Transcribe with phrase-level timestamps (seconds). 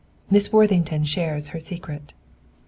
[0.31, 2.13] MISS WORTHINGTON SHARES HER SECRET.